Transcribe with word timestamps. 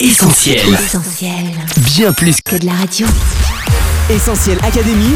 Essentiel. 0.00 0.58
Essentiel. 0.74 1.32
Bien 1.94 2.12
plus 2.12 2.40
Que 2.40 2.56
de 2.56 2.66
la 2.66 2.72
radio. 2.72 3.06
Essentiel 4.10 4.58
Académie. 4.64 5.14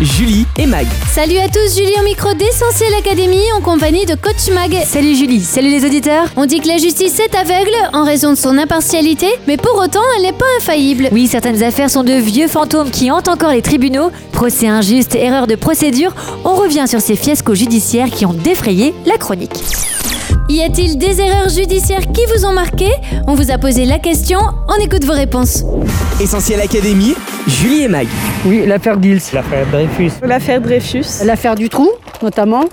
Julie 0.00 0.46
et 0.56 0.66
Mag. 0.66 0.86
Salut 1.12 1.38
à 1.38 1.48
tous, 1.48 1.76
Julie 1.76 1.92
au 1.98 2.04
micro 2.04 2.32
d'Essentiel 2.34 2.94
Académie 2.94 3.42
en 3.56 3.60
compagnie 3.60 4.06
de 4.06 4.14
Coach 4.14 4.48
Mag. 4.54 4.72
Salut 4.86 5.16
Julie, 5.16 5.40
salut 5.42 5.70
les 5.70 5.84
auditeurs. 5.84 6.28
On 6.36 6.46
dit 6.46 6.60
que 6.60 6.68
la 6.68 6.78
justice 6.78 7.18
est 7.18 7.34
aveugle 7.34 7.74
en 7.92 8.04
raison 8.04 8.30
de 8.30 8.38
son 8.38 8.56
impartialité, 8.58 9.26
mais 9.48 9.56
pour 9.56 9.74
autant, 9.74 10.04
elle 10.16 10.22
n'est 10.22 10.32
pas 10.32 10.46
infaillible. 10.60 11.08
Oui, 11.10 11.26
certaines 11.26 11.64
affaires 11.64 11.90
sont 11.90 12.04
de 12.04 12.12
vieux 12.14 12.46
fantômes 12.46 12.92
qui 12.92 13.10
hantent 13.10 13.28
encore 13.28 13.50
les 13.50 13.62
tribunaux. 13.62 14.12
Procès 14.30 14.68
injuste, 14.68 15.16
erreur 15.16 15.48
de 15.48 15.56
procédure. 15.56 16.14
On 16.44 16.54
revient 16.54 16.84
sur 16.86 17.00
ces 17.00 17.16
fiascos 17.16 17.56
judiciaires 17.56 18.10
qui 18.10 18.24
ont 18.24 18.34
défrayé 18.34 18.94
la 19.04 19.18
chronique. 19.18 19.50
Y 20.48 20.62
a-t-il 20.62 20.96
des 20.96 21.20
erreurs 21.20 21.48
judiciaires 21.48 22.06
qui 22.12 22.20
vous 22.32 22.44
ont 22.46 22.52
marqué 22.52 22.86
On 23.26 23.34
vous 23.34 23.50
a 23.50 23.58
posé 23.58 23.84
la 23.84 23.98
question, 23.98 24.38
on 24.68 24.80
écoute 24.84 25.04
vos 25.04 25.12
réponses. 25.12 25.64
Essentiel 26.20 26.60
Académie. 26.60 27.14
Julie 27.48 27.82
et 27.82 27.88
Mag. 27.88 28.06
Oui, 28.44 28.64
l'affaire 28.64 29.02
Gils. 29.02 29.20
L'affaire 29.32 29.66
Dreyfus. 29.72 30.12
L'affaire 30.22 30.60
Dreyfus. 30.60 31.24
L'affaire 31.24 31.56
Dutroux, 31.56 31.90
notamment, 32.22 32.64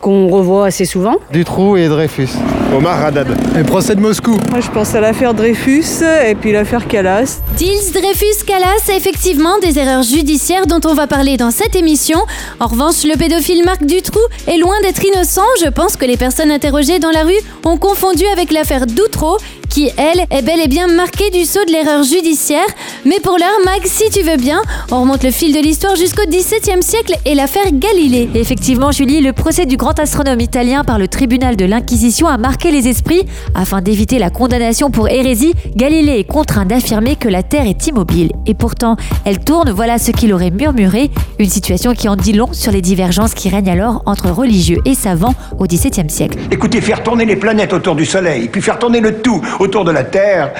qu'on 0.00 0.28
revoit 0.28 0.66
assez 0.66 0.84
souvent. 0.84 1.16
Dutroux 1.32 1.78
et 1.78 1.88
Dreyfus. 1.88 2.28
Omar 2.74 3.04
Haddad. 3.04 3.28
Le 3.54 3.64
procès 3.64 3.94
de 3.94 4.00
Moscou. 4.00 4.38
Moi, 4.50 4.60
je 4.60 4.70
pense 4.70 4.94
à 4.94 5.00
l'affaire 5.00 5.34
Dreyfus 5.34 6.02
et 6.26 6.34
puis 6.34 6.52
l'affaire 6.52 6.88
Calas. 6.88 7.40
Dils, 7.56 7.92
Dreyfus, 7.92 8.44
Calas, 8.46 8.88
effectivement 8.96 9.58
des 9.58 9.78
erreurs 9.78 10.02
judiciaires 10.02 10.66
dont 10.66 10.80
on 10.86 10.94
va 10.94 11.06
parler 11.06 11.36
dans 11.36 11.50
cette 11.50 11.76
émission. 11.76 12.18
En 12.60 12.68
revanche, 12.68 13.04
le 13.04 13.16
pédophile 13.16 13.64
Marc 13.64 13.84
Dutroux 13.84 14.20
est 14.46 14.56
loin 14.56 14.80
d'être 14.82 15.04
innocent. 15.04 15.42
Je 15.62 15.68
pense 15.68 15.96
que 15.96 16.06
les 16.06 16.16
personnes 16.16 16.50
interrogées 16.50 16.98
dans 16.98 17.10
la 17.10 17.24
rue 17.24 17.40
ont 17.64 17.76
confondu 17.76 18.24
avec 18.32 18.50
l'affaire 18.50 18.86
Doutreau 18.86 19.36
qui, 19.72 19.90
elle, 19.96 20.26
est 20.30 20.42
bel 20.42 20.60
et 20.60 20.68
bien 20.68 20.86
marquée 20.86 21.30
du 21.30 21.46
sceau 21.46 21.64
de 21.64 21.72
l'erreur 21.72 22.02
judiciaire. 22.02 22.66
Mais 23.06 23.20
pour 23.20 23.38
l'heure, 23.38 23.48
Mag, 23.64 23.80
si 23.84 24.10
tu 24.10 24.20
veux 24.20 24.36
bien, 24.36 24.60
on 24.90 25.00
remonte 25.00 25.22
le 25.22 25.30
fil 25.30 25.54
de 25.54 25.60
l'histoire 25.60 25.96
jusqu'au 25.96 26.26
XVIIe 26.28 26.82
siècle 26.82 27.14
et 27.24 27.34
l'affaire 27.34 27.72
Galilée. 27.72 28.28
Effectivement, 28.34 28.92
Julie, 28.92 29.22
le 29.22 29.32
procès 29.32 29.64
du 29.64 29.78
grand 29.78 29.98
astronome 29.98 30.40
italien 30.40 30.84
par 30.84 30.98
le 30.98 31.08
tribunal 31.08 31.56
de 31.56 31.64
l'Inquisition 31.64 32.28
a 32.28 32.36
marqué 32.36 32.61
les 32.70 32.88
esprits. 32.88 33.22
Afin 33.54 33.80
d'éviter 33.80 34.18
la 34.18 34.30
condamnation 34.30 34.90
pour 34.90 35.08
hérésie, 35.08 35.54
Galilée 35.76 36.18
est 36.18 36.24
contraint 36.24 36.64
d'affirmer 36.64 37.16
que 37.16 37.28
la 37.28 37.42
Terre 37.42 37.66
est 37.66 37.86
immobile. 37.86 38.32
Et 38.46 38.54
pourtant, 38.54 38.96
elle 39.24 39.40
tourne, 39.40 39.70
voilà 39.70 39.98
ce 39.98 40.10
qu'il 40.10 40.32
aurait 40.32 40.50
murmuré. 40.50 41.10
Une 41.38 41.50
situation 41.50 41.94
qui 41.94 42.08
en 42.08 42.16
dit 42.16 42.32
long 42.32 42.52
sur 42.52 42.72
les 42.72 42.80
divergences 42.80 43.34
qui 43.34 43.48
règnent 43.48 43.70
alors 43.70 44.02
entre 44.06 44.30
religieux 44.30 44.78
et 44.84 44.94
savants 44.94 45.34
au 45.58 45.66
XVIIe 45.66 46.08
siècle. 46.08 46.38
Écoutez, 46.50 46.80
faire 46.80 47.02
tourner 47.02 47.24
les 47.24 47.36
planètes 47.36 47.72
autour 47.72 47.94
du 47.94 48.04
Soleil, 48.04 48.48
puis 48.48 48.62
faire 48.62 48.78
tourner 48.78 49.00
le 49.00 49.20
tout 49.20 49.40
autour 49.58 49.84
de 49.84 49.90
la 49.90 50.04
Terre, 50.04 50.52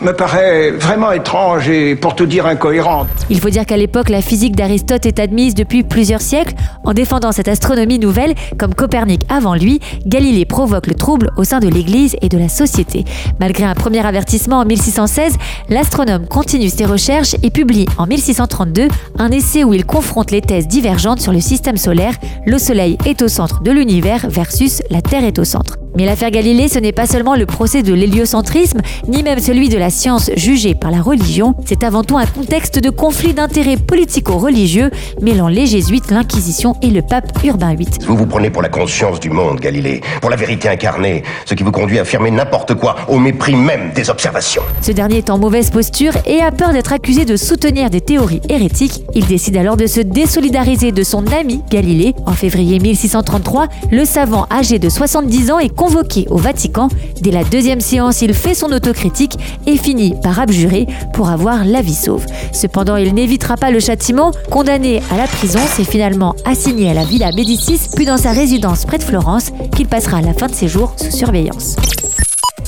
me 0.00 0.12
paraît 0.12 0.70
vraiment 0.70 1.12
étrange 1.12 1.68
et 1.68 1.94
pour 1.96 2.14
tout 2.14 2.26
dire 2.26 2.46
incohérente. 2.46 3.08
Il 3.30 3.40
faut 3.40 3.50
dire 3.50 3.64
qu'à 3.64 3.76
l'époque, 3.76 4.08
la 4.08 4.22
physique 4.22 4.56
d'Aristote 4.56 5.06
est 5.06 5.18
admise 5.18 5.54
depuis 5.54 5.82
plusieurs 5.82 6.20
siècles. 6.20 6.54
En 6.84 6.92
défendant 6.92 7.32
cette 7.32 7.48
astronomie 7.48 7.98
nouvelle, 7.98 8.34
comme 8.58 8.74
Copernic 8.74 9.22
avant 9.28 9.54
lui, 9.54 9.80
Galilée 10.06 10.44
provoque 10.44 10.86
le 10.86 10.94
trouble 10.94 11.30
au 11.36 11.44
sein 11.44 11.60
de 11.60 11.68
l'Église 11.68 12.16
et 12.22 12.28
de 12.28 12.38
la 12.38 12.48
société. 12.48 13.04
Malgré 13.40 13.64
un 13.64 13.74
premier 13.74 14.04
avertissement 14.04 14.58
en 14.58 14.64
1616, 14.64 15.36
l'astronome 15.68 16.26
continue 16.26 16.68
ses 16.68 16.84
recherches 16.84 17.36
et 17.42 17.50
publie 17.50 17.86
en 17.98 18.06
1632 18.06 18.88
un 19.18 19.30
essai 19.30 19.64
où 19.64 19.74
il 19.74 19.86
confronte 19.86 20.30
les 20.30 20.40
thèses 20.40 20.68
divergentes 20.68 21.20
sur 21.20 21.32
le 21.32 21.40
système 21.40 21.76
solaire. 21.76 22.14
Le 22.46 22.58
Soleil 22.58 22.98
est 23.06 23.22
au 23.22 23.28
centre 23.28 23.62
de 23.62 23.70
l'univers 23.70 24.26
versus 24.28 24.82
la 24.90 25.02
Terre 25.02 25.24
est 25.24 25.38
au 25.38 25.44
centre. 25.44 25.78
Mais 25.96 26.04
l'affaire 26.06 26.30
Galilée, 26.30 26.68
ce 26.68 26.78
n'est 26.78 26.92
pas 26.92 27.06
seulement 27.06 27.36
le 27.36 27.46
procès 27.46 27.82
de 27.82 27.94
l'héliocentrisme, 27.94 28.80
ni 29.06 29.22
même 29.22 29.38
celui 29.38 29.68
de 29.68 29.78
la 29.78 29.90
science 29.90 30.30
jugée 30.36 30.74
par 30.74 30.90
la 30.90 31.00
religion, 31.00 31.54
c'est 31.66 31.84
avant 31.84 32.02
tout 32.02 32.18
un 32.18 32.26
contexte 32.26 32.80
de 32.80 32.90
conflit 32.90 33.32
d'intérêts 33.32 33.76
politico-religieux 33.76 34.90
mêlant 35.22 35.48
les 35.48 35.66
jésuites, 35.66 36.10
l'Inquisition 36.10 36.74
et 36.82 36.90
le 36.90 37.02
pape 37.02 37.38
Urbain 37.44 37.74
VIII. 37.74 37.88
Vous 38.06 38.16
vous 38.16 38.26
prenez 38.26 38.50
pour 38.50 38.62
la 38.62 38.68
conscience 38.68 39.20
du 39.20 39.30
monde, 39.30 39.60
Galilée, 39.60 40.00
pour 40.20 40.30
la 40.30 40.36
vérité 40.36 40.68
incarnée, 40.68 41.22
ce 41.44 41.54
qui 41.54 41.62
vous 41.62 41.70
conduit 41.70 41.98
à 41.98 42.02
affirmer 42.02 42.30
n'importe 42.30 42.74
quoi, 42.74 42.96
au 43.08 43.18
mépris 43.18 43.54
même 43.54 43.92
des 43.94 44.10
observations. 44.10 44.62
Ce 44.82 44.90
dernier 44.90 45.18
est 45.18 45.30
en 45.30 45.38
mauvaise 45.38 45.70
posture 45.70 46.12
et 46.26 46.40
a 46.40 46.50
peur 46.50 46.72
d'être 46.72 46.92
accusé 46.92 47.24
de 47.24 47.36
soutenir 47.36 47.90
des 47.90 48.00
théories 48.00 48.40
hérétiques. 48.48 49.04
Il 49.14 49.26
décide 49.26 49.56
alors 49.56 49.76
de 49.76 49.86
se 49.86 50.00
désolidariser 50.00 50.90
de 50.90 51.02
son 51.04 51.24
ami 51.28 51.62
Galilée. 51.70 52.14
En 52.26 52.32
février 52.32 52.80
1633, 52.80 53.68
le 53.92 54.04
savant 54.04 54.46
âgé 54.50 54.78
de 54.78 54.88
70 54.88 55.50
ans 55.52 55.58
est 55.58 55.74
convoqué 55.84 56.26
au 56.30 56.38
Vatican. 56.38 56.88
Dès 57.20 57.30
la 57.30 57.44
deuxième 57.44 57.82
séance, 57.82 58.22
il 58.22 58.32
fait 58.32 58.54
son 58.54 58.72
autocritique 58.72 59.36
et 59.66 59.76
finit 59.76 60.14
par 60.22 60.40
abjurer 60.40 60.86
pour 61.12 61.28
avoir 61.28 61.66
la 61.66 61.82
vie 61.82 61.94
sauve. 61.94 62.24
Cependant, 62.52 62.96
il 62.96 63.12
n'évitera 63.12 63.58
pas 63.58 63.70
le 63.70 63.80
châtiment. 63.80 64.30
Condamné 64.50 65.02
à 65.10 65.18
la 65.18 65.26
prison, 65.26 65.60
c'est 65.76 65.84
finalement 65.84 66.34
assigné 66.46 66.88
à 66.88 66.94
la 66.94 67.04
Villa 67.04 67.32
Médicis, 67.32 67.90
puis 67.94 68.06
dans 68.06 68.16
sa 68.16 68.32
résidence 68.32 68.86
près 68.86 68.96
de 68.96 69.02
Florence, 69.02 69.50
qu'il 69.76 69.86
passera 69.86 70.22
la 70.22 70.32
fin 70.32 70.46
de 70.46 70.54
ses 70.54 70.68
jours 70.68 70.94
sous 70.96 71.14
surveillance. 71.14 71.76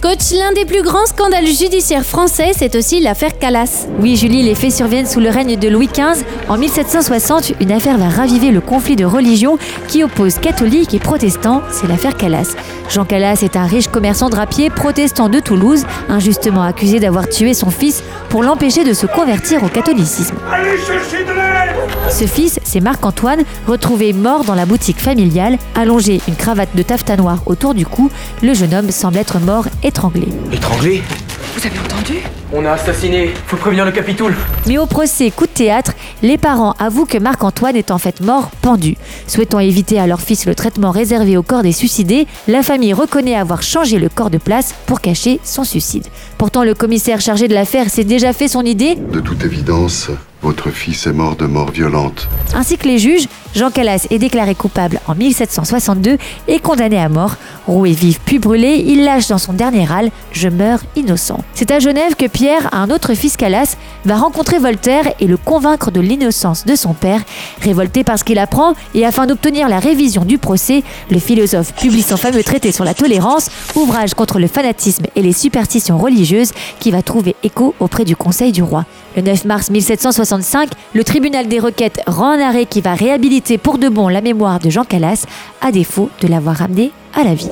Coach, 0.02 0.32
l'un 0.32 0.52
des 0.52 0.66
plus 0.66 0.82
grands 0.82 1.06
scandales 1.06 1.46
judiciaires 1.46 2.04
français, 2.04 2.52
c'est 2.54 2.76
aussi 2.76 3.00
l'affaire 3.00 3.38
Calas. 3.38 3.86
Oui, 3.98 4.16
Julie, 4.16 4.42
les 4.42 4.54
faits 4.54 4.72
surviennent 4.72 5.06
sous 5.06 5.20
le 5.20 5.30
règne 5.30 5.56
de 5.56 5.68
Louis 5.68 5.88
XV. 5.88 6.24
En 6.48 6.58
1760, 6.58 7.54
une 7.60 7.72
affaire 7.72 7.96
va 7.96 8.08
raviver 8.08 8.50
le 8.50 8.60
conflit 8.60 8.94
de 8.94 9.04
religion 9.04 9.58
qui 9.88 10.04
oppose 10.04 10.38
catholiques 10.38 10.92
et 10.92 10.98
protestants, 10.98 11.62
c'est 11.70 11.88
l'affaire 11.88 12.16
Calas. 12.16 12.54
Jean 12.88 13.04
Calas 13.04 13.40
est 13.42 13.56
un 13.56 13.66
riche 13.66 13.88
commerçant 13.88 14.28
drapier 14.28 14.70
protestant 14.70 15.28
de 15.28 15.40
Toulouse, 15.40 15.84
injustement 16.08 16.62
accusé 16.62 17.00
d'avoir 17.00 17.28
tué 17.28 17.52
son 17.54 17.70
fils 17.70 18.02
pour 18.28 18.42
l'empêcher 18.42 18.84
de 18.84 18.92
se 18.92 19.06
convertir 19.06 19.64
au 19.64 19.68
catholicisme. 19.68 20.36
Allez 20.52 20.78
chercher 20.78 21.24
de 21.24 21.30
l'aide 21.30 21.76
Ce 22.10 22.26
fils, 22.26 22.60
c'est 22.62 22.80
Marc-Antoine, 22.80 23.42
retrouvé 23.66 24.12
mort 24.12 24.44
dans 24.44 24.54
la 24.54 24.66
boutique 24.66 25.00
familiale, 25.00 25.58
allongé 25.74 26.20
une 26.28 26.36
cravate 26.36 26.76
de 26.76 26.82
taffetas 26.82 27.16
noir 27.16 27.38
autour 27.46 27.74
du 27.74 27.86
cou. 27.86 28.10
Le 28.42 28.54
jeune 28.54 28.74
homme 28.74 28.90
semble 28.90 29.16
être 29.18 29.40
mort 29.40 29.66
étranglé. 29.86 30.26
Étranglé? 30.52 31.00
Vous 31.54 31.64
avez 31.64 31.78
entendu? 31.78 32.18
On 32.58 32.64
a 32.64 32.70
assassiné. 32.72 33.34
Faut 33.48 33.58
prévenir 33.58 33.84
le 33.84 33.92
Capitoul. 33.92 34.34
Mais 34.66 34.78
au 34.78 34.86
procès 34.86 35.30
coup 35.30 35.44
de 35.44 35.50
théâtre, 35.50 35.92
les 36.22 36.38
parents 36.38 36.72
avouent 36.78 37.04
que 37.04 37.18
Marc-Antoine 37.18 37.76
est 37.76 37.90
en 37.90 37.98
fait 37.98 38.22
mort 38.22 38.50
pendu. 38.62 38.96
Souhaitant 39.26 39.58
éviter 39.60 40.00
à 40.00 40.06
leur 40.06 40.22
fils 40.22 40.46
le 40.46 40.54
traitement 40.54 40.90
réservé 40.90 41.36
au 41.36 41.42
corps 41.42 41.62
des 41.62 41.72
suicidés, 41.72 42.26
la 42.48 42.62
famille 42.62 42.94
reconnaît 42.94 43.36
avoir 43.36 43.62
changé 43.62 43.98
le 43.98 44.08
corps 44.08 44.30
de 44.30 44.38
place 44.38 44.74
pour 44.86 45.02
cacher 45.02 45.38
son 45.44 45.64
suicide. 45.64 46.06
Pourtant, 46.38 46.64
le 46.64 46.72
commissaire 46.72 47.20
chargé 47.20 47.46
de 47.46 47.52
l'affaire 47.52 47.90
s'est 47.90 48.04
déjà 48.04 48.32
fait 48.32 48.48
son 48.48 48.62
idée, 48.62 48.94
De 48.94 49.20
toute 49.20 49.44
évidence, 49.44 50.08
votre 50.40 50.70
fils 50.70 51.06
est 51.06 51.12
mort 51.12 51.36
de 51.36 51.44
mort 51.44 51.70
violente. 51.70 52.26
ainsi 52.54 52.78
que 52.78 52.88
les 52.88 52.98
juges. 52.98 53.26
Jean 53.54 53.70
Calas 53.70 54.06
est 54.10 54.18
déclaré 54.18 54.54
coupable 54.54 55.00
en 55.06 55.14
1762 55.14 56.18
et 56.46 56.58
condamné 56.58 56.98
à 56.98 57.08
mort. 57.08 57.36
Roué 57.66 57.92
vif 57.92 58.20
puis 58.22 58.38
brûlé, 58.38 58.84
il 58.86 59.02
lâche 59.02 59.28
dans 59.28 59.38
son 59.38 59.54
dernier 59.54 59.86
râle 59.86 60.10
Je 60.30 60.48
meurs 60.50 60.80
innocent. 60.94 61.40
C'est 61.54 61.70
à 61.70 61.78
Genève 61.78 62.16
que 62.16 62.26
Pierre, 62.26 62.45
un 62.72 62.90
autre 62.90 63.14
fils 63.14 63.36
Calas, 63.36 63.76
va 64.04 64.16
rencontrer 64.16 64.58
Voltaire 64.58 65.04
et 65.20 65.26
le 65.26 65.36
convaincre 65.36 65.90
de 65.90 66.00
l'innocence 66.00 66.64
de 66.64 66.74
son 66.74 66.94
père. 66.94 67.20
Révolté 67.60 68.04
par 68.04 68.18
ce 68.18 68.24
qu'il 68.24 68.38
apprend 68.38 68.74
et 68.94 69.04
afin 69.04 69.26
d'obtenir 69.26 69.68
la 69.68 69.78
révision 69.78 70.24
du 70.24 70.38
procès, 70.38 70.82
le 71.10 71.18
philosophe 71.18 71.74
publie 71.74 72.02
son 72.02 72.16
fameux 72.16 72.42
traité 72.42 72.72
sur 72.72 72.84
la 72.84 72.94
tolérance, 72.94 73.50
ouvrage 73.74 74.14
contre 74.14 74.38
le 74.38 74.46
fanatisme 74.46 75.06
et 75.14 75.22
les 75.22 75.32
superstitions 75.32 75.98
religieuses 75.98 76.52
qui 76.78 76.90
va 76.90 77.02
trouver 77.02 77.34
écho 77.42 77.74
auprès 77.80 78.04
du 78.04 78.16
Conseil 78.16 78.52
du 78.52 78.62
roi. 78.62 78.84
Le 79.16 79.22
9 79.22 79.44
mars 79.46 79.70
1765, 79.70 80.70
le 80.94 81.04
tribunal 81.04 81.48
des 81.48 81.58
requêtes 81.58 82.00
rend 82.06 82.30
un 82.30 82.40
arrêt 82.40 82.66
qui 82.66 82.80
va 82.80 82.94
réhabiliter 82.94 83.58
pour 83.58 83.78
de 83.78 83.88
bon 83.88 84.08
la 84.08 84.20
mémoire 84.20 84.58
de 84.58 84.70
Jean 84.70 84.84
Calas, 84.84 85.24
à 85.60 85.72
défaut 85.72 86.10
de 86.20 86.28
l'avoir 86.28 86.56
ramené 86.56 86.92
à 87.14 87.24
la 87.24 87.34
vie. 87.34 87.48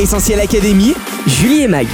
Essentiel 0.00 0.40
Académie. 0.40 0.94
Julie 1.26 1.62
et 1.62 1.68
Mag. 1.68 1.86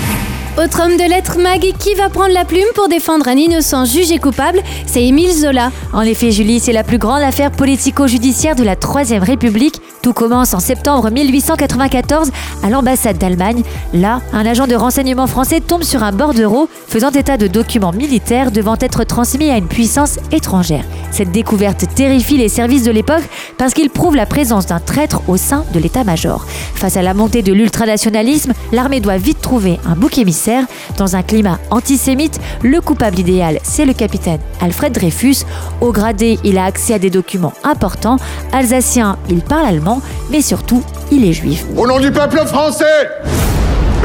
Autre 0.58 0.82
homme 0.84 0.96
de 0.96 1.08
lettres, 1.08 1.38
Mag, 1.38 1.60
qui 1.78 1.94
va 1.94 2.10
prendre 2.10 2.34
la 2.34 2.44
plume 2.44 2.66
pour 2.74 2.88
défendre 2.88 3.28
un 3.28 3.36
innocent 3.36 3.84
jugé 3.84 4.18
coupable, 4.18 4.60
c'est 4.84 5.04
Émile 5.04 5.32
Zola. 5.32 5.70
En 5.92 6.02
effet, 6.02 6.32
Julie, 6.32 6.60
c'est 6.60 6.72
la 6.72 6.82
plus 6.82 6.98
grande 6.98 7.22
affaire 7.22 7.52
politico-judiciaire 7.52 8.56
de 8.56 8.64
la 8.64 8.74
Troisième 8.74 9.22
République. 9.22 9.80
Tout 10.02 10.12
commence 10.12 10.52
en 10.52 10.60
septembre 10.60 11.10
1894 11.10 12.30
à 12.62 12.68
l'ambassade 12.68 13.16
d'Allemagne. 13.16 13.62
Là, 13.94 14.20
un 14.32 14.44
agent 14.44 14.66
de 14.66 14.74
renseignement 14.74 15.28
français 15.28 15.60
tombe 15.60 15.84
sur 15.84 16.02
un 16.02 16.12
bordereau 16.12 16.68
faisant 16.88 17.10
état 17.10 17.36
de 17.36 17.46
documents 17.46 17.92
militaires 17.92 18.50
devant 18.50 18.76
être 18.80 19.04
transmis 19.04 19.50
à 19.50 19.56
une 19.56 19.68
puissance 19.68 20.18
étrangère. 20.32 20.84
Cette 21.10 21.32
découverte 21.32 21.84
terrifie 21.94 22.36
les 22.36 22.48
services 22.48 22.84
de 22.84 22.90
l'époque 22.90 23.22
parce 23.58 23.74
qu'il 23.74 23.90
prouve 23.90 24.16
la 24.16 24.26
présence 24.26 24.66
d'un 24.66 24.80
traître 24.80 25.22
au 25.28 25.36
sein 25.36 25.64
de 25.72 25.78
l'état-major. 25.78 26.46
Face 26.74 26.96
à 26.96 27.02
la 27.02 27.14
montée 27.14 27.42
de 27.42 27.52
l'ultranationalisme, 27.52 28.52
l'armée 28.72 29.00
doit 29.00 29.16
vite 29.16 29.40
trouver 29.40 29.78
un 29.86 29.94
bouc 29.94 30.18
émissaire. 30.18 30.64
Dans 30.96 31.16
un 31.16 31.22
climat 31.22 31.58
antisémite, 31.70 32.40
le 32.62 32.80
coupable 32.80 33.18
idéal, 33.18 33.58
c'est 33.62 33.84
le 33.84 33.92
capitaine 33.92 34.40
Alfred 34.60 34.92
Dreyfus. 34.92 35.44
Au 35.80 35.92
gradé, 35.92 36.38
il 36.44 36.58
a 36.58 36.64
accès 36.64 36.94
à 36.94 36.98
des 36.98 37.10
documents 37.10 37.52
importants. 37.64 38.16
Alsacien, 38.52 39.18
il 39.28 39.40
parle 39.40 39.66
allemand, 39.66 40.00
mais 40.30 40.40
surtout, 40.40 40.82
il 41.10 41.24
est 41.24 41.32
juif. 41.32 41.64
Au 41.76 41.86
nom 41.86 41.98
du 41.98 42.10
peuple 42.12 42.46
français, 42.46 42.84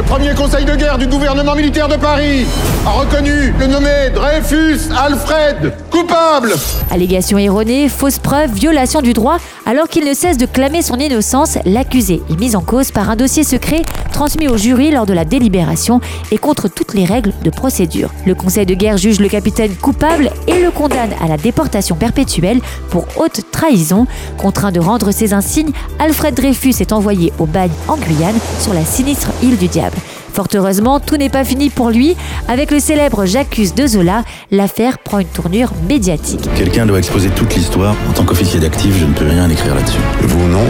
premier 0.08 0.34
conseil 0.34 0.66
de 0.66 0.76
guerre 0.76 0.98
du 0.98 1.08
gouvernement 1.08 1.56
militaire 1.56 1.88
de 1.88 1.96
Paris 1.96 2.46
a 2.86 2.92
reconnu 2.92 3.54
le 3.60 3.68
nommé 3.68 4.10
Dreyfus 4.14 4.90
Alfred 4.96 5.74
coupable. 5.90 6.54
Allégation 6.92 7.38
erronée, 7.38 7.90
fausse 7.90 8.20
preuve, 8.20 8.52
violation 8.52 9.02
du 9.02 9.14
droit, 9.14 9.38
alors 9.66 9.88
qu'il 9.88 10.06
ne 10.06 10.14
cesse 10.14 10.38
de 10.38 10.46
clamer 10.46 10.82
son 10.82 10.98
innocence, 10.98 11.58
l'accusé 11.66 12.22
est 12.30 12.40
mis 12.40 12.56
en 12.56 12.62
cause 12.62 12.92
par 12.92 13.10
un 13.10 13.16
dossier 13.16 13.44
secret 13.44 13.82
transmis 14.12 14.48
au 14.48 14.56
jury 14.56 14.92
lors 14.92 15.06
de 15.06 15.14
la 15.14 15.26
délibération 15.26 16.00
et 16.32 16.38
contre 16.38 16.70
toutes 16.70 16.94
les 16.94 17.04
règles 17.04 17.34
de 17.44 17.50
procédure. 17.50 18.12
Le 18.26 18.34
conseil 18.34 18.66
de 18.66 18.74
guerre 18.74 18.98
juge 18.98 19.20
le 19.20 19.28
capitaine 19.28 19.76
coupable 19.76 20.32
et 20.48 20.62
le 20.62 20.72
condamne 20.72 21.14
à 21.22 21.28
la 21.28 21.38
déportation 21.38 21.96
perpétuelle 21.96 22.62
pour 22.90 23.06
haute 23.18 23.42
trahison. 23.52 24.08
Contraint 24.38 24.72
de 24.72 24.80
rendre 24.80 25.12
ses 25.12 25.34
insignes, 25.34 25.72
Alfred 26.00 26.34
Dreyfus 26.34 26.76
est 26.80 26.94
envoyé 26.94 27.34
au 27.40 27.46
bagne 27.46 27.72
en 27.88 27.98
Guyane 27.98 28.40
sur 28.62 28.74
la 28.74 28.86
sinistre 28.86 29.32
île 29.44 29.58
du 29.58 29.68
Diable. 29.68 29.95
Fort 30.36 30.48
heureusement, 30.54 31.00
tout 31.00 31.16
n'est 31.16 31.30
pas 31.30 31.46
fini 31.46 31.70
pour 31.70 31.92
lui. 31.92 32.18
Avec 32.50 32.70
le 32.70 32.82
célèbre 32.82 33.26
J'accuse 33.26 33.74
de 33.74 33.88
Zola, 33.88 34.26
l'affaire 34.52 35.00
prend 35.00 35.20
une 35.20 35.28
tournure 35.28 35.72
médiatique. 35.88 36.50
Quelqu'un 36.58 36.86
doit 36.86 36.98
exposer 36.98 37.30
toute 37.30 37.56
l'histoire. 37.56 37.96
En 38.10 38.12
tant 38.12 38.26
qu'officier 38.26 38.60
d'actif, 38.60 38.98
je 39.00 39.06
ne 39.06 39.14
peux 39.14 39.30
rien 39.30 39.50
écrire 39.50 39.74
là-dessus. 39.74 40.02
Vous 40.24 40.46
non 40.50 40.66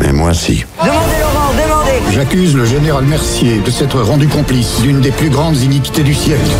Mais 0.00 0.12
moi 0.12 0.32
si. 0.34 0.64
Demandez 0.80 1.18
Laurent, 1.20 1.50
demandez 1.52 2.14
J'accuse 2.14 2.54
le 2.54 2.64
général 2.64 3.06
Mercier 3.06 3.58
de 3.58 3.70
s'être 3.72 4.00
rendu 4.00 4.28
complice 4.28 4.80
d'une 4.82 5.00
des 5.00 5.10
plus 5.10 5.28
grandes 5.28 5.60
iniquités 5.60 6.04
du 6.04 6.14
siècle. 6.14 6.50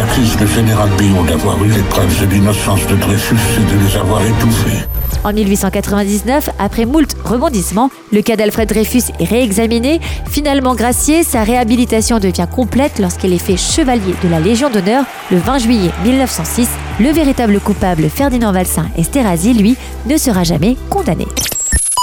J'accuse 0.00 0.40
le 0.40 0.46
général 0.46 0.88
Billon 0.96 1.24
d'avoir 1.24 1.62
eu 1.62 1.68
les 1.68 1.82
preuves 1.82 2.26
de 2.26 2.32
l'innocence 2.32 2.86
de 2.86 2.96
Dreyfus 2.96 3.34
et 3.34 3.70
de 3.70 3.84
les 3.84 3.96
avoir 3.98 4.22
étouffées. 4.24 4.78
En 5.24 5.32
1899, 5.34 6.48
après 6.58 6.86
moult 6.86 7.14
rebondissements, 7.22 7.90
le 8.10 8.22
cas 8.22 8.36
d'Alfred 8.36 8.66
Dreyfus 8.66 9.12
est 9.18 9.24
réexaminé. 9.24 10.00
Finalement 10.30 10.74
gracié, 10.74 11.22
sa 11.22 11.44
réhabilitation 11.44 12.18
devient 12.18 12.46
complète 12.50 12.98
lorsqu'il 12.98 13.34
est 13.34 13.38
fait 13.38 13.58
chevalier 13.58 14.14
de 14.24 14.28
la 14.30 14.40
Légion 14.40 14.70
d'honneur 14.70 15.04
le 15.30 15.36
20 15.36 15.58
juillet 15.58 15.90
1906. 16.02 16.70
Le 16.98 17.10
véritable 17.10 17.60
coupable, 17.60 18.08
Ferdinand 18.08 18.52
Valsin 18.52 18.86
Esterhazy, 18.96 19.52
lui, 19.52 19.76
ne 20.06 20.16
sera 20.16 20.44
jamais 20.44 20.78
condamné. 20.88 21.26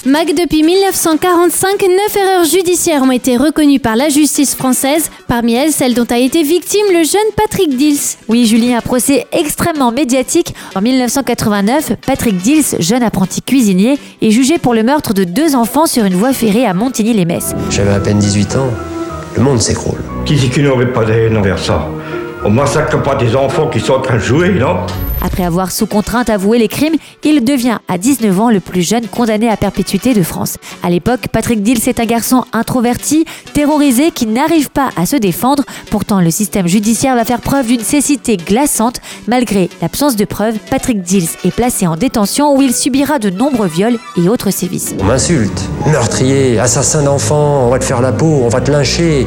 Mag, 0.06 0.28
depuis 0.34 0.64
1945, 0.64 1.82
neuf 1.82 2.16
erreurs 2.16 2.46
judiciaires 2.46 3.02
ont 3.02 3.12
été 3.12 3.36
reconnues 3.36 3.80
par 3.80 3.96
la 3.96 4.10
justice 4.10 4.56
française, 4.56 5.10
parmi 5.28 5.54
elles 5.56 5.72
celle 5.72 5.96
dont 5.96 6.06
a 6.10 6.18
été 6.18 6.44
victime 6.44 6.86
le 6.94 7.04
jeune 7.04 7.20
Patrick 7.36 7.76
Dils. 7.76 8.16
Oui, 8.30 8.46
Julien, 8.46 8.78
un 8.78 8.82
procès 8.82 9.26
extrêmement 9.34 9.92
médiatique. 9.92 10.54
En 10.76 10.82
1989, 10.82 11.94
Patrick 12.06 12.38
Dils, 12.38 12.76
jeune 12.80 13.04
apprenti 13.04 13.42
cuisinier, 13.42 13.98
est 14.22 14.32
jugé 14.32 14.60
pour 14.60 14.74
le 14.74 14.84
meurtre 14.84 15.14
de 15.14 15.24
deux 15.26 15.56
enfants 15.56 15.88
sur 15.88 16.06
une 16.06 16.16
voie 16.16 16.32
ferrée 16.32 16.66
à 16.66 16.74
Montigny-les-Messes. 16.74 17.56
J'avais 17.70 17.92
à 17.92 18.00
peine 18.00 18.20
18 18.20 18.56
ans. 18.56 18.70
Le 19.36 19.42
monde 19.42 19.60
s'écroule. 19.60 20.00
Qui 20.26 20.36
dit 20.36 20.50
qu'il 20.50 20.64
n'aurait 20.64 20.94
pas 20.94 21.04
de 21.06 21.12
haine 21.12 21.38
envers 21.38 21.60
ça? 21.60 21.90
On 22.46 22.50
massacre 22.50 23.02
pas 23.02 23.16
des 23.16 23.36
enfants 23.36 23.68
qui 23.68 23.80
sont 23.80 23.94
en 23.94 24.02
train 24.02 24.16
de 24.16 24.22
jouer, 24.22 24.52
non? 24.52 24.78
Après 25.22 25.44
avoir 25.44 25.72
sous 25.72 25.88
contrainte 25.88 26.30
avoué 26.30 26.60
les 26.60 26.68
crimes, 26.68 26.96
il 27.24 27.44
devient 27.44 27.80
à 27.88 27.98
19 27.98 28.40
ans 28.40 28.50
le 28.52 28.60
plus 28.60 28.84
jeune 28.84 29.08
condamné 29.08 29.50
à 29.50 29.58
perpétuité 29.58 30.14
de 30.14 30.22
France. 30.22 30.58
À 30.84 30.90
l'époque, 30.90 31.28
Patrick 31.32 31.64
Dils 31.64 31.90
est 31.90 32.00
un 32.00 32.06
garçon 32.06 32.46
introverti, 32.54 33.26
terrorisé, 33.54 34.12
qui 34.12 34.28
n'arrive 34.28 34.70
pas 34.70 34.90
à 34.96 35.06
se 35.06 35.16
défendre. 35.16 35.64
Pourtant, 35.90 36.22
le 36.22 36.30
système 36.30 36.68
judiciaire 36.68 37.16
va 37.16 37.26
faire 37.26 37.42
preuve 37.42 37.68
d'une 37.68 37.82
cécité 37.82 38.38
glaçante. 38.38 39.02
Malgré 39.28 39.70
l'absence 39.82 40.16
de 40.16 40.26
preuves, 40.26 40.58
Patrick 40.70 41.02
Dils 41.02 41.30
est 41.44 41.52
placé 41.52 41.88
en 41.88 41.96
détention 41.96 42.56
où 42.56 42.62
il 42.62 42.74
subira 42.74 43.18
de 43.18 43.32
nombreux 43.32 43.68
viols 43.68 43.98
et 44.16 44.30
autres 44.30 44.52
sévices. 44.52 44.94
On 45.00 45.06
m'insulte. 45.06 45.68
Meurtrier, 45.88 46.60
assassin 46.60 47.02
d'enfants, 47.02 47.66
on 47.66 47.70
va 47.70 47.80
te 47.80 47.86
faire 47.86 48.02
la 48.02 48.12
peau, 48.12 48.42
on 48.44 48.50
va 48.50 48.62
te 48.62 48.72
lyncher. 48.72 49.26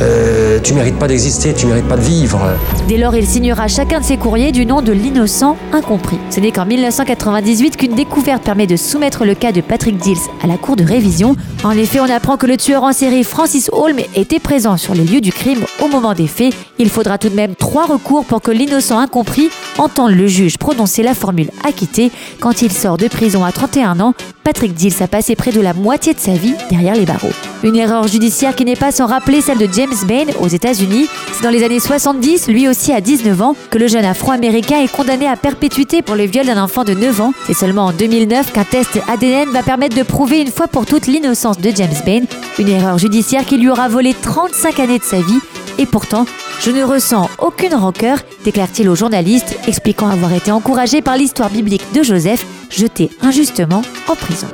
Euh, 0.00 0.58
tu 0.62 0.74
mérites 0.74 0.98
pas 0.98 1.08
d'exister, 1.08 1.54
tu 1.54 1.66
mérites 1.66 1.88
pas 1.88 1.96
de 1.96 2.02
vivre. 2.02 2.40
Dès 2.88 2.98
lors, 2.98 3.14
il 3.16 3.26
signera 3.26 3.68
chacun 3.68 4.00
de 4.00 4.04
ses 4.04 4.16
courriers 4.16 4.52
du 4.52 4.66
nom 4.66 4.82
de 4.82 4.92
l'innocent 4.92 5.56
incompris. 5.72 6.18
Ce 6.30 6.40
n'est 6.40 6.52
qu'en 6.52 6.66
1998 6.66 7.76
qu'une 7.76 7.94
découverte 7.94 8.42
permet 8.42 8.66
de 8.66 8.76
soumettre 8.76 9.24
le 9.24 9.34
cas 9.34 9.52
de 9.52 9.60
Patrick 9.60 9.96
Dils 9.96 10.18
à 10.42 10.46
la 10.46 10.56
cour 10.58 10.76
de 10.76 10.84
révision. 10.84 11.36
En 11.64 11.72
effet, 11.72 12.00
on 12.00 12.10
apprend 12.10 12.36
que 12.36 12.46
le 12.46 12.56
tueur 12.56 12.84
en 12.84 12.92
série 12.92 13.24
Francis 13.24 13.70
Holm 13.72 13.98
était 14.14 14.38
présent 14.38 14.76
sur 14.76 14.94
les 14.94 15.04
lieux 15.04 15.20
du 15.20 15.32
crime 15.32 15.64
au 15.82 15.88
moment 15.88 16.14
des 16.14 16.26
faits. 16.26 16.54
Il 16.78 16.90
faudra 16.90 17.18
tout 17.18 17.28
de 17.28 17.34
même 17.34 17.54
trois 17.54 17.86
recours 17.86 18.24
pour 18.24 18.42
que 18.42 18.50
l'innocent 18.50 18.98
incompris 18.98 19.48
entende 19.78 20.12
le 20.12 20.26
juge 20.26 20.58
prononcer 20.58 21.02
la 21.02 21.14
formule 21.14 21.50
acquitté. 21.66 22.10
Quand 22.40 22.62
il 22.62 22.72
sort 22.72 22.96
de 22.96 23.08
prison 23.08 23.44
à 23.44 23.52
31 23.52 24.00
ans, 24.00 24.14
Patrick 24.44 24.74
Dils 24.74 25.02
a 25.02 25.08
passé 25.08 25.34
près 25.36 25.52
de 25.52 25.60
la 25.60 25.74
moitié 25.74 26.12
de 26.12 26.20
sa 26.20 26.32
vie 26.32 26.54
derrière 26.70 26.94
les 26.94 27.06
barreaux. 27.06 27.32
Une 27.62 27.76
erreur 27.76 28.06
judiciaire 28.06 28.54
qui 28.54 28.64
n'est 28.64 28.76
pas 28.76 28.92
sans 28.92 29.06
rappeler 29.06 29.40
celle 29.40 29.58
de 29.58 29.68
James 29.72 29.94
Bain 30.06 30.26
aux 30.40 30.48
États-Unis. 30.48 31.08
C'est 31.32 31.42
dans 31.42 31.50
les 31.50 31.64
années 31.64 31.80
70, 31.80 32.48
lui 32.48 32.68
aussi 32.68 32.92
à 32.92 33.00
19 33.00 33.42
ans, 33.42 33.56
que 33.70 33.78
le 33.78 33.88
jeune 33.88 34.04
afro-américain 34.04 34.80
est 34.80 34.94
condamné 34.94 35.26
à 35.26 35.36
perpétuité 35.36 36.02
pour 36.02 36.16
le 36.16 36.24
viol 36.24 36.46
d'un 36.46 36.62
enfant 36.62 36.84
de 36.84 36.92
9 36.92 37.20
ans. 37.20 37.32
C'est 37.46 37.54
seulement 37.54 37.86
en 37.86 37.92
2009 37.92 38.52
qu'un 38.52 38.64
test 38.64 39.00
ADN 39.08 39.50
va 39.50 39.62
permettre 39.62 39.96
de 39.96 40.02
prouver 40.02 40.40
une 40.40 40.50
fois 40.50 40.68
pour 40.68 40.86
toutes 40.86 41.06
l'innocence 41.06 41.58
de 41.58 41.70
James 41.74 41.88
Bain. 42.04 42.22
Une 42.58 42.68
erreur 42.68 42.98
judiciaire 42.98 43.44
qui 43.44 43.56
lui 43.58 43.70
aura 43.70 43.88
volé 43.88 44.14
35 44.14 44.78
années 44.80 44.98
de 44.98 45.04
sa 45.04 45.20
vie. 45.20 45.40
Et 45.78 45.86
pourtant, 45.86 46.26
je 46.60 46.70
ne 46.70 46.82
ressens 46.82 47.28
aucune 47.38 47.74
rancœur, 47.74 48.18
déclare-t-il 48.44 48.88
au 48.88 48.94
journaliste, 48.94 49.58
expliquant 49.66 50.08
avoir 50.08 50.32
été 50.32 50.50
encouragé 50.50 51.02
par 51.02 51.16
l'histoire 51.16 51.50
biblique 51.50 51.84
de 51.94 52.02
Joseph, 52.02 52.46
jeté 52.70 53.10
injustement 53.22 53.82
en 54.08 54.14
prison. 54.14 54.46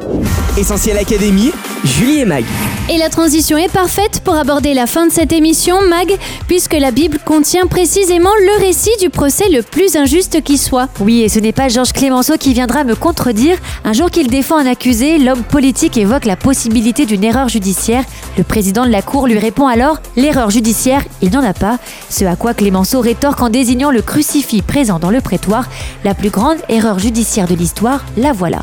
Essentiel 0.58 0.98
Académie, 0.98 1.50
Julie 1.84 2.18
et 2.20 2.24
Mag. 2.24 2.44
Et 2.90 2.98
la 2.98 3.08
transition 3.08 3.56
est 3.56 3.72
parfaite 3.72 4.20
pour 4.22 4.34
aborder 4.34 4.74
la 4.74 4.86
fin 4.86 5.06
de 5.06 5.12
cette 5.12 5.32
émission, 5.32 5.76
Mag, 5.88 6.14
puisque 6.46 6.74
la 6.74 6.90
Bible 6.90 7.18
contient 7.24 7.66
précisément 7.66 8.30
le 8.40 8.60
récit 8.60 8.90
du 9.00 9.08
procès 9.08 9.48
le 9.48 9.62
plus 9.62 9.96
injuste 9.96 10.42
qui 10.42 10.58
soit. 10.58 10.88
Oui, 11.00 11.22
et 11.22 11.28
ce 11.28 11.38
n'est 11.38 11.52
pas 11.52 11.68
Georges 11.68 11.92
Clémenceau 11.92 12.36
qui 12.36 12.52
viendra 12.52 12.84
me 12.84 12.94
contredire. 12.94 13.56
Un 13.84 13.92
jour 13.92 14.10
qu'il 14.10 14.28
défend 14.28 14.58
un 14.58 14.66
accusé, 14.66 15.18
l'homme 15.18 15.42
politique 15.42 15.96
évoque 15.96 16.26
la 16.26 16.36
possibilité 16.36 17.06
d'une 17.06 17.24
erreur 17.24 17.48
judiciaire. 17.48 18.04
Le 18.36 18.44
président 18.44 18.84
de 18.84 18.90
la 18.90 19.02
Cour 19.02 19.26
lui 19.26 19.38
répond 19.38 19.66
alors 19.66 19.98
L'erreur 20.16 20.50
judiciaire, 20.50 21.02
il 21.22 21.30
n'en 21.30 21.42
a 21.42 21.54
pas. 21.54 21.78
Ce 22.10 22.24
à 22.24 22.36
quoi 22.36 22.52
Clémenceau 22.52 23.00
rétorque 23.00 23.40
en 23.40 23.48
désignant 23.48 23.90
le 23.90 24.02
crucifix 24.02 24.60
présent 24.60 24.98
dans 24.98 25.10
le 25.10 25.20
prétoire. 25.20 25.66
La 26.04 26.14
plus 26.14 26.30
grande 26.30 26.58
erreur 26.68 26.98
judiciaire 26.98 27.46
de 27.46 27.54
l'histoire, 27.54 28.01
la 28.16 28.32
voilà. 28.32 28.60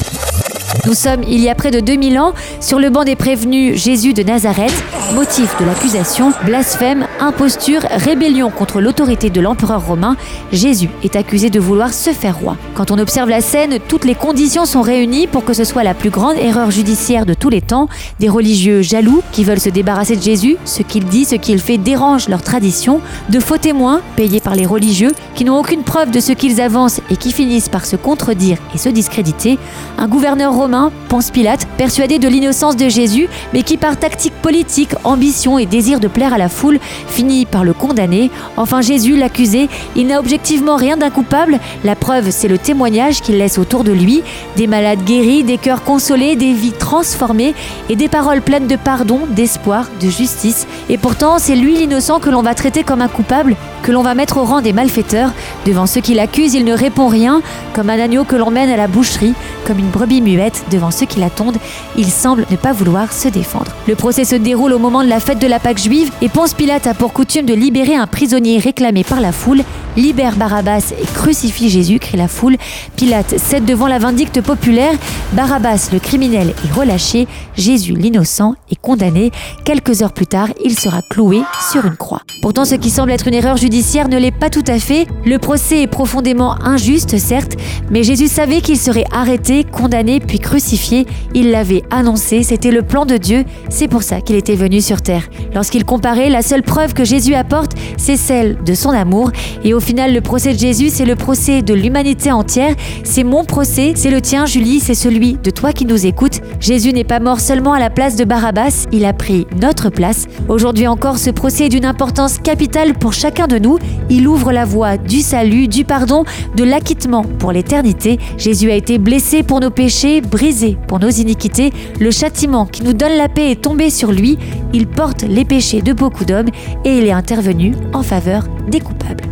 Nous 0.85 0.93
sommes, 0.93 1.23
il 1.27 1.39
y 1.39 1.49
a 1.49 1.55
près 1.55 1.71
de 1.71 1.79
2000 1.79 2.19
ans, 2.19 2.33
sur 2.59 2.79
le 2.79 2.89
banc 2.89 3.03
des 3.03 3.15
prévenus 3.15 3.81
Jésus 3.81 4.13
de 4.13 4.23
Nazareth. 4.23 4.73
Motif 5.15 5.59
de 5.59 5.65
l'accusation, 5.65 6.31
blasphème, 6.45 7.07
imposture, 7.19 7.81
rébellion 7.91 8.51
contre 8.51 8.79
l'autorité 8.79 9.29
de 9.29 9.41
l'empereur 9.41 9.85
romain. 9.85 10.15
Jésus 10.51 10.89
est 11.03 11.15
accusé 11.15 11.49
de 11.49 11.59
vouloir 11.59 11.93
se 11.93 12.11
faire 12.11 12.37
roi. 12.37 12.55
Quand 12.75 12.91
on 12.91 12.99
observe 12.99 13.29
la 13.29 13.41
scène, 13.41 13.79
toutes 13.87 14.05
les 14.05 14.13
conditions 14.13 14.65
sont 14.65 14.81
réunies 14.81 15.27
pour 15.27 15.43
que 15.43 15.53
ce 15.53 15.63
soit 15.63 15.83
la 15.83 15.93
plus 15.93 16.11
grande 16.11 16.37
erreur 16.37 16.69
judiciaire 16.69 17.25
de 17.25 17.33
tous 17.33 17.49
les 17.49 17.61
temps. 17.61 17.89
Des 18.19 18.29
religieux 18.29 18.81
jaloux 18.81 19.23
qui 19.31 19.43
veulent 19.43 19.59
se 19.59 19.69
débarrasser 19.69 20.15
de 20.15 20.21
Jésus, 20.21 20.57
ce 20.65 20.83
qu'il 20.83 21.05
dit, 21.05 21.25
ce 21.25 21.35
qu'il 21.35 21.59
fait 21.59 21.77
dérange 21.77 22.29
leur 22.29 22.43
tradition. 22.43 23.01
De 23.29 23.39
faux 23.39 23.57
témoins, 23.57 24.01
payés 24.15 24.39
par 24.39 24.55
les 24.55 24.65
religieux, 24.65 25.13
qui 25.33 25.45
n'ont 25.45 25.57
aucune 25.57 25.83
preuve 25.83 26.11
de 26.11 26.19
ce 26.19 26.31
qu'ils 26.31 26.61
avancent 26.61 27.01
et 27.09 27.17
qui 27.17 27.31
finissent 27.31 27.69
par 27.69 27.85
se 27.85 27.95
contredire 27.95 28.57
et 28.75 28.77
se 28.77 28.89
discréditer. 28.89 29.57
Un 29.97 30.07
gouverneur 30.07 30.58
romain, 30.59 30.91
Ponce 31.07 31.31
Pilate, 31.31 31.65
persuadé 31.77 32.19
de 32.19 32.27
l'innocence 32.27 32.75
de 32.75 32.89
Jésus, 32.89 33.29
mais 33.53 33.63
qui 33.63 33.77
par 33.77 33.97
tactique 33.97 34.33
politique, 34.41 34.91
ambition 35.05 35.57
et 35.57 35.65
désir 35.65 36.01
de 36.01 36.09
plaire 36.09 36.33
à 36.33 36.37
la 36.37 36.49
foule, 36.49 36.79
finit 37.07 37.45
par 37.45 37.63
le 37.63 37.71
condamner. 37.73 38.29
Enfin 38.57 38.81
Jésus, 38.81 39.15
l'accusé, 39.15 39.69
il 39.95 40.07
n'a 40.07 40.19
objectivement 40.19 40.75
rien 40.75 40.97
d'incoupable, 40.97 41.59
la 41.85 41.95
preuve 41.95 42.31
c'est 42.31 42.49
le 42.49 42.57
témoignage 42.57 43.21
qu'il 43.21 43.37
laisse 43.37 43.57
autour 43.57 43.85
de 43.85 43.93
lui, 43.93 44.21
des 44.57 44.67
malades 44.67 45.03
guéris, 45.05 45.43
des 45.43 45.57
cœurs 45.57 45.83
consolés, 45.83 46.35
des 46.35 46.51
vies 46.51 46.73
transformées 46.73 47.55
et 47.87 47.95
des 47.95 48.09
paroles 48.09 48.41
pleines 48.41 48.67
de 48.67 48.75
pardon, 48.75 49.21
d'espoir, 49.29 49.87
de 50.01 50.09
justice. 50.09 50.67
Et 50.89 50.97
pourtant 50.97 51.39
c'est 51.39 51.55
lui 51.55 51.77
l'innocent 51.77 52.19
que 52.19 52.29
l'on 52.29 52.41
va 52.41 52.53
traiter 52.53 52.83
comme 52.83 53.01
un 53.01 53.07
coupable, 53.07 53.55
que 53.81 53.93
l'on 53.93 54.03
va 54.03 54.13
mettre 54.13 54.37
au 54.37 54.43
rang 54.43 54.59
des 54.59 54.73
malfaiteurs. 54.73 55.31
Devant 55.65 55.85
ceux 55.85 56.01
qui 56.01 56.13
l'accusent, 56.13 56.53
il 56.53 56.65
ne 56.65 56.73
répond 56.73 57.07
rien, 57.07 57.41
comme 57.73 57.89
un 57.89 57.99
agneau 57.99 58.25
que 58.25 58.35
l'on 58.35 58.51
mène 58.51 58.69
à 58.69 58.77
la 58.77 58.87
boucherie, 58.87 59.33
comme 59.69 59.77
une 59.77 59.91
brebis 59.91 60.21
muette 60.21 60.65
devant 60.71 60.89
ceux 60.89 61.05
qui 61.05 61.19
l'attendent, 61.19 61.59
il 61.95 62.07
semble 62.07 62.47
ne 62.49 62.55
pas 62.55 62.73
vouloir 62.73 63.13
se 63.13 63.27
défendre. 63.27 63.71
Le 63.87 63.93
procès 63.93 64.25
se 64.25 64.33
déroule 64.33 64.73
au 64.73 64.79
moment 64.79 65.03
de 65.03 65.09
la 65.09 65.19
fête 65.19 65.37
de 65.37 65.45
la 65.45 65.59
Pâque 65.59 65.77
juive 65.77 66.09
et 66.23 66.29
Ponce 66.29 66.55
Pilate 66.55 66.87
a 66.87 66.95
pour 66.95 67.13
coutume 67.13 67.45
de 67.45 67.53
libérer 67.53 67.93
un 67.93 68.07
prisonnier 68.07 68.57
réclamé 68.57 69.03
par 69.03 69.21
la 69.21 69.31
foule. 69.31 69.61
Libère 69.97 70.35
Barabbas 70.35 70.93
et 70.99 71.05
crucifie 71.05 71.69
Jésus, 71.69 71.99
crie 71.99 72.17
la 72.17 72.27
foule. 72.27 72.55
Pilate 72.95 73.37
cède 73.37 73.65
devant 73.65 73.87
la 73.87 73.99
vindicte 73.99 74.41
populaire. 74.41 74.93
Barabbas, 75.33 75.89
le 75.91 75.99
criminel, 75.99 76.53
est 76.63 76.73
relâché. 76.73 77.27
Jésus, 77.55 77.93
l'innocent, 77.93 78.55
est 78.71 78.79
condamné. 78.79 79.31
Quelques 79.65 80.01
heures 80.01 80.13
plus 80.13 80.27
tard, 80.27 80.47
il 80.63 80.77
sera 80.79 81.01
cloué 81.09 81.41
sur 81.71 81.85
une 81.85 81.95
croix. 81.95 82.21
Pourtant, 82.41 82.65
ce 82.65 82.75
qui 82.75 82.89
semble 82.89 83.11
être 83.11 83.27
une 83.27 83.33
erreur 83.33 83.57
judiciaire 83.57 84.07
ne 84.07 84.17
l'est 84.17 84.31
pas 84.31 84.49
tout 84.49 84.63
à 84.67 84.79
fait. 84.79 85.07
Le 85.25 85.37
procès 85.39 85.81
est 85.81 85.87
profondément 85.87 86.55
injuste, 86.63 87.17
certes, 87.17 87.57
mais 87.89 88.03
Jésus 88.03 88.27
savait 88.27 88.61
qu'il 88.61 88.77
serait 88.77 89.05
arrêté, 89.11 89.63
condamné, 89.63 90.19
puis 90.19 90.39
crucifié. 90.39 91.07
Il 91.33 91.51
l'avait 91.51 91.83
annoncé, 91.91 92.43
c'était 92.43 92.71
le 92.71 92.83
plan 92.83 93.05
de 93.05 93.17
Dieu. 93.17 93.43
C'est 93.69 93.87
pour 93.87 94.03
ça 94.03 94.21
qu'il 94.21 94.35
était 94.35 94.55
venu 94.55 94.81
sur 94.81 95.01
terre. 95.01 95.27
Lorsqu'il 95.53 95.83
comparait, 95.83 96.29
la 96.29 96.41
seule 96.41 96.63
preuve 96.63 96.93
que 96.93 97.03
Jésus 97.03 97.33
apporte, 97.33 97.73
c'est 97.97 98.17
celle 98.17 98.57
de 98.63 98.73
son 98.73 98.91
amour. 98.91 99.31
Et 99.63 99.73
final, 99.79 100.13
le 100.13 100.21
procès 100.21 100.53
de 100.53 100.59
Jésus, 100.59 100.89
c'est 100.89 101.05
le 101.05 101.15
procès 101.15 101.61
de 101.61 101.73
l'humanité 101.73 102.31
entière. 102.31 102.75
C'est 103.03 103.23
mon 103.23 103.43
procès, 103.43 103.93
c'est 103.95 104.11
le 104.11 104.21
tien, 104.21 104.45
Julie, 104.45 104.79
c'est 104.79 104.95
celui 104.95 105.37
de 105.43 105.49
toi 105.51 105.73
qui 105.73 105.85
nous 105.85 106.05
écoutes. 106.05 106.41
Jésus 106.59 106.93
n'est 106.93 107.03
pas 107.03 107.19
mort 107.19 107.39
seulement 107.39 107.73
à 107.73 107.79
la 107.79 107.89
place 107.89 108.15
de 108.15 108.25
Barabbas, 108.25 108.87
il 108.91 109.05
a 109.05 109.13
pris 109.13 109.47
notre 109.61 109.89
place. 109.89 110.27
Aujourd'hui 110.47 110.87
encore, 110.87 111.17
ce 111.17 111.29
procès 111.29 111.65
est 111.65 111.69
d'une 111.69 111.85
importance 111.85 112.39
capitale 112.39 112.93
pour 112.93 113.13
chacun 113.13 113.47
de 113.47 113.59
nous. 113.59 113.77
Il 114.09 114.27
ouvre 114.27 114.51
la 114.51 114.65
voie 114.65 114.97
du 114.97 115.21
salut, 115.21 115.67
du 115.67 115.83
pardon, 115.85 116.23
de 116.55 116.63
l'acquittement 116.63 117.23
pour 117.23 117.51
l'éternité. 117.51 118.19
Jésus 118.37 118.71
a 118.71 118.75
été 118.75 118.97
blessé 118.97 119.43
pour 119.43 119.59
nos 119.59 119.69
péchés, 119.69 120.21
brisé 120.21 120.77
pour 120.87 120.99
nos 120.99 121.09
iniquités. 121.09 121.71
Le 121.99 122.11
châtiment 122.11 122.65
qui 122.65 122.83
nous 122.83 122.93
donne 122.93 123.17
la 123.17 123.29
paix 123.29 123.51
est 123.51 123.61
tombé 123.61 123.89
sur 123.89 124.11
lui. 124.11 124.37
Il 124.73 124.87
porte 124.87 125.23
les 125.23 125.45
péchés 125.45 125.81
de 125.81 125.93
beaucoup 125.93 126.25
d'hommes 126.25 126.49
et 126.85 126.97
il 126.97 127.05
est 127.05 127.11
intervenu 127.11 127.73
en 127.93 128.03
faveur 128.03 128.43
des 128.69 128.79
coupables. 128.79 129.23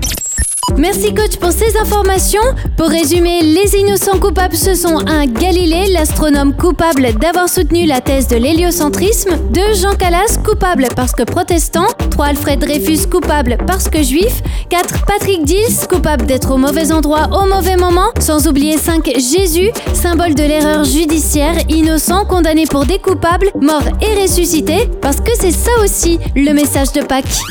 Merci 0.77 1.11
coach 1.11 1.37
pour 1.37 1.51
ces 1.51 1.75
informations. 1.75 2.41
Pour 2.77 2.89
résumer, 2.89 3.41
les 3.41 3.75
innocents 3.75 4.19
coupables 4.19 4.55
ce 4.55 4.75
sont 4.75 4.99
un 5.07 5.25
Galilée, 5.25 5.91
l'astronome 5.91 6.55
coupable 6.55 7.13
d'avoir 7.19 7.49
soutenu 7.49 7.87
la 7.87 7.99
thèse 7.99 8.27
de 8.27 8.35
l'héliocentrisme, 8.35 9.37
2 9.51 9.61
Jean 9.73 9.95
Calas 9.95 10.37
coupable 10.45 10.87
parce 10.95 11.13
que 11.13 11.23
protestant, 11.23 11.87
3 12.11 12.25
Alfred 12.27 12.59
Dreyfus 12.59 13.07
coupable 13.07 13.57
parce 13.65 13.89
que 13.89 14.03
juif, 14.03 14.43
4 14.69 15.05
Patrick 15.05 15.43
Dils 15.45 15.87
coupable 15.89 16.27
d'être 16.27 16.51
au 16.51 16.57
mauvais 16.57 16.91
endroit 16.91 17.27
au 17.31 17.47
mauvais 17.47 17.75
moment, 17.75 18.11
sans 18.19 18.47
oublier 18.47 18.77
5 18.77 19.03
Jésus, 19.15 19.71
symbole 19.93 20.35
de 20.35 20.43
l'erreur 20.43 20.83
judiciaire, 20.83 21.55
innocent, 21.69 22.25
condamné 22.25 22.65
pour 22.67 22.85
des 22.85 22.99
coupables, 22.99 23.51
mort 23.59 23.83
et 23.99 24.21
ressuscité, 24.21 24.89
parce 25.01 25.17
que 25.17 25.31
c'est 25.39 25.51
ça 25.51 25.71
aussi 25.83 26.19
le 26.35 26.53
message 26.53 26.91
de 26.91 27.01
Pâques. 27.01 27.41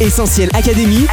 Essentiel 0.00 0.48
Académie, 0.54 1.08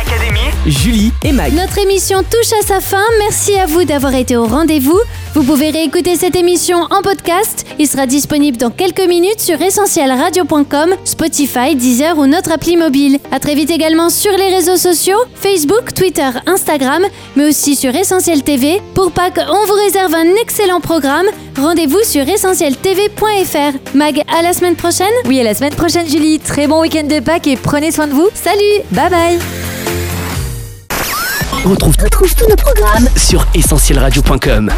Julie 0.68 1.12
et 1.24 1.32
Mag. 1.32 1.51
Notre 1.54 1.80
émission 1.80 2.20
touche 2.20 2.54
à 2.62 2.68
sa 2.68 2.80
fin. 2.80 3.04
Merci 3.18 3.58
à 3.58 3.65
vous 3.65 3.84
d'avoir 3.84 4.13
été 4.13 4.38
au 4.38 4.46
rendez-vous. 4.46 5.00
Vous 5.34 5.44
pouvez 5.44 5.72
réécouter 5.72 6.15
cette 6.15 6.36
émission 6.36 6.77
en 6.92 7.01
podcast. 7.01 7.65
Il 7.80 7.88
sera 7.88 8.06
disponible 8.06 8.58
dans 8.58 8.70
quelques 8.70 9.08
minutes 9.08 9.39
sur 9.39 9.60
essentielradio.com, 9.60 10.96
Spotify, 11.04 11.75
Deezer 11.75 12.15
ou 12.20 12.27
notre 12.27 12.51
appli 12.51 12.77
mobile. 12.77 13.18
À 13.32 13.39
très 13.39 13.56
vite 13.56 13.72
également 13.72 14.12
sur 14.12 14.32
les 14.38 14.54
réseaux 14.54 14.77
sociaux, 14.77 15.18
Facebook, 15.34 15.94
Twitter, 15.96 16.30
Instagram, 16.46 17.04
mais 17.36 17.50
aussi 17.50 17.75
sur 17.75 17.96
Essentiel 17.96 18.44
TV. 18.44 18.84
Pour 18.94 19.12
Pâques, 19.12 19.42
on 19.50 19.65
vous 19.65 19.82
réserve 19.84 20.13
un 20.13 20.36
excellent 20.44 20.80
programme. 20.80 21.25
Rendez-vous 21.58 22.04
sur 22.04 22.27
essentieltv.fr. 22.27 23.96
Mag, 23.96 24.22
à 24.32 24.44
la 24.44 24.54
semaine 24.54 24.75
prochaine 24.75 25.08
Oui, 25.25 25.39
à 25.39 25.44
la 25.44 25.56
semaine 25.56 25.74
prochaine, 25.74 26.08
Julie. 26.08 26.38
Très 26.39 26.68
bon 26.68 26.82
week-end 26.82 27.08
de 27.08 27.20
Pâques 27.20 27.48
et 27.48 27.58
prenez 27.58 27.92
soin 27.92 28.06
de 28.06 28.13
vous. 28.13 28.30
Salut 28.36 28.75
Bye 28.91 29.10
bye 29.10 29.39
On 31.65 31.70
retrouve, 31.70 31.96
tous 32.36 32.48
nos 32.48 32.55
programmes 32.55 33.08
sur 33.15 33.46
essentielradio.com. 33.53 34.72